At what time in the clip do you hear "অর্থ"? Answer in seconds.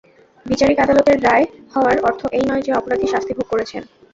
2.07-2.21